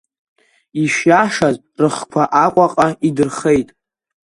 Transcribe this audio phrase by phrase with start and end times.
[0.81, 3.69] Ишиашаз рхқәа Аҟәаҟа идырхеит.